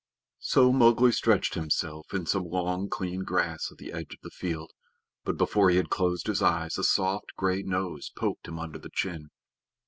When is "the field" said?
4.23-4.71